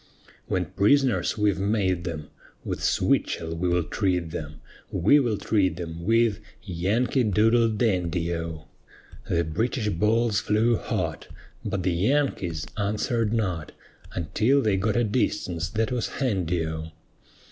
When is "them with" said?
2.05-2.79, 5.77-6.39